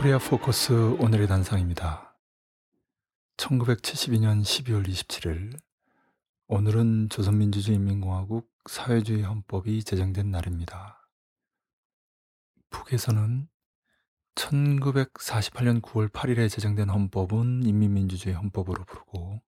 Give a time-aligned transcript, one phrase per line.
[0.00, 2.16] 코리아 포커스 오늘의 단상입니다.
[3.36, 5.60] 1972년 12월 27일
[6.46, 11.06] 오늘은 조선민주주의인민공화국 사회주의 헌법이 제정된 날입니다.
[12.70, 13.46] 북에서는
[14.36, 19.42] 1948년 9월 8일에 제정된 헌법은 인민민주주의 헌법으로 부르고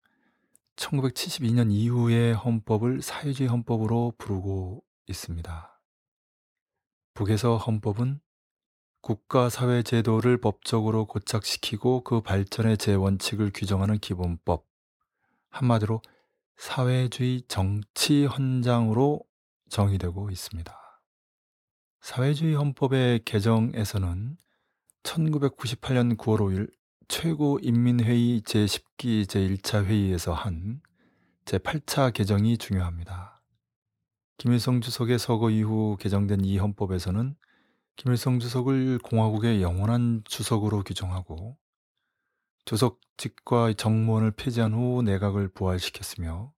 [0.76, 5.82] 1972년 이후의 헌법을 사회주의 헌법으로 부르고 있습니다.
[7.14, 8.20] 북에서 헌법은
[9.02, 14.66] 국가 사회 제도를 법적으로 고착시키고 그 발전의 제원칙을 규정하는 기본법,
[15.50, 16.02] 한마디로
[16.56, 19.22] 사회주의 정치 헌장으로
[19.70, 21.02] 정의되고 있습니다.
[22.02, 24.38] 사회주의 헌법의 개정에서는
[25.02, 26.72] 1998년 9월 5일
[27.08, 30.80] 최고인민회의 제10기 제1차 회의에서 한
[31.46, 33.42] 제8차 개정이 중요합니다.
[34.38, 37.36] 김일성 주석의 서거 이후 개정된 이 헌법에서는
[37.96, 41.58] 김일성 주석을 공화국의 영원한 주석으로 규정하고
[42.66, 46.54] 주석직과 정무원을 폐지한 후 내각을 부활시켰으며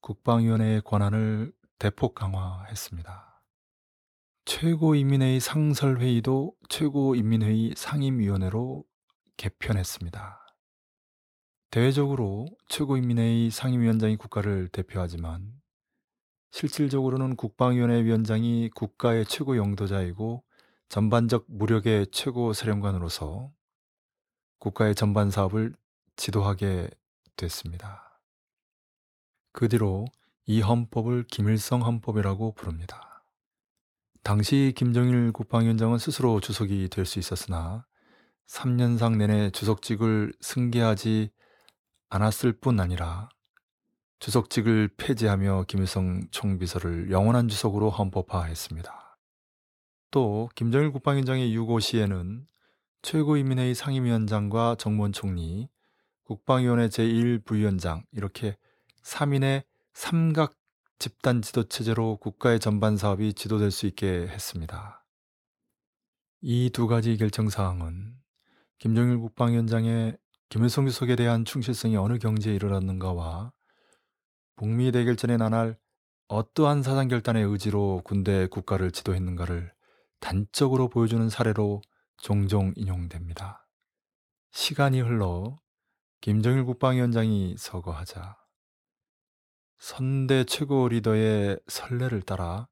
[0.00, 3.42] 국방위원회의 권한을 대폭 강화했습니다.
[4.44, 8.84] 최고인민회의 상설회의도 최고인민회의 상임위원회로
[9.36, 10.40] 개편했습니다.
[11.70, 15.52] 대외적으로 최고인민회의 상임위원장이 국가를 대표하지만
[16.52, 20.45] 실질적으로는 국방위원회 위원장이 국가의 최고 영도자이고
[20.88, 23.52] 전반적 무력의 최고 사령관으로서
[24.58, 25.74] 국가의 전반 사업을
[26.16, 26.88] 지도하게
[27.36, 28.20] 됐습니다.
[29.52, 30.06] 그 뒤로
[30.46, 33.24] 이 헌법을 김일성 헌법이라고 부릅니다.
[34.22, 37.86] 당시 김정일 국방위원장은 스스로 주석이 될 수 있었으나
[38.48, 41.30] 3년상 내내 주석직을 승계하지
[42.08, 43.28] 않았을 뿐 아니라
[44.20, 49.05] 주석직을 폐지하며 김일성 총비서를 영원한 주석으로 헌법화했습니다.
[50.10, 52.46] 또 김정일 국방위원장의 유고 시에는
[53.02, 55.68] 최고인민회의 상임위원장과 정무원 총리,
[56.24, 58.56] 국방위원회 제1부위원장 이렇게
[59.02, 60.54] 3인의 삼각
[60.98, 65.04] 집단 지도 체제로 국가의 전반 사업이 지도될 수 있게 했습니다.
[66.40, 68.14] 이 두 가지 결정 사항은
[68.78, 70.16] 김정일 국방위원장의
[70.48, 73.52] 김일성 주석에 대한 충실성이 어느 경지에 이르렀는가와
[74.56, 75.76] 북미 대결전에 나날
[76.28, 79.75] 어떠한 사상 결단의 의지로 군대 국가를 지도했는가를
[80.20, 81.82] 단적으로 보여주는 사례로
[82.16, 83.68] 종종 인용됩니다.
[84.52, 85.60] 시간이 흘러
[86.20, 88.36] 김정일 국방위원장이 서거하자
[89.78, 92.68] 선대 최고 리더의 선례를 따라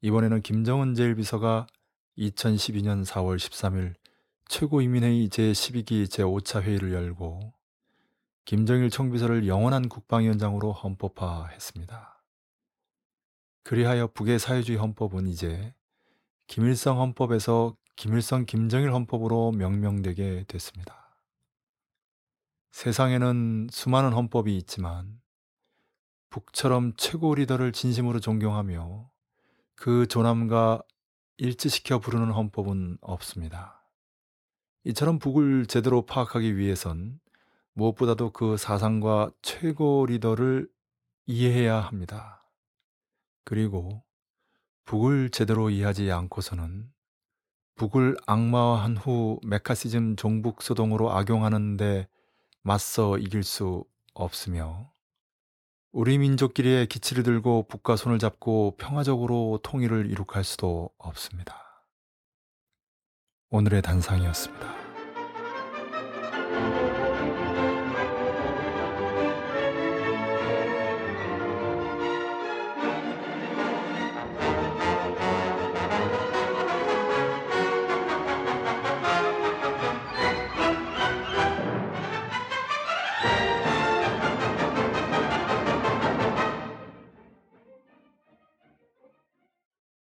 [0.00, 1.66] 이번에는 김정은 제1비서가
[2.16, 3.94] 2012년 4월 13일
[4.48, 7.52] 최고인민회의 제12기 제5차 회의를 열고
[8.44, 12.22] 김정일 총비서를 영원한 국방위원장으로 헌법화했습니다.
[13.64, 15.74] 그리하여 북의 사회주의 헌법은 이제
[16.46, 21.16] 김일성 헌법에서 김일성 김정일 헌법으로 명명되게 됐습니다.
[22.70, 25.20] 세상에는 수많은 헌법이 있지만
[26.30, 29.10] 북처럼 최고 리더를 진심으로 존경하며
[29.74, 30.82] 그 존함과
[31.38, 33.82] 일치시켜 부르는 헌법은 없습니다.
[34.84, 37.18] 이처럼 북을 제대로 파악하기 위해선
[37.72, 40.68] 무엇보다도 그 사상과 최고 리더를
[41.26, 42.48] 이해해야 합니다.
[43.44, 44.05] 그리고
[44.86, 46.88] 북을 제대로 이해하지 않고서는
[47.74, 52.08] 북을 악마화한 후 메카시즘 종북 소동으로 악용하는데
[52.62, 54.92] 맞서 이길 수 없으며
[55.92, 61.62] 우리 민족끼리의 기치를 들고 북과 손을 잡고 평화적으로 통일을 이룩할 수도 없습니다.
[63.50, 64.85] 오늘의 단상이었습니다.